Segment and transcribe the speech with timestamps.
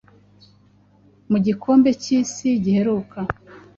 [1.31, 3.19] mu Gikombe cy'Isi giheruka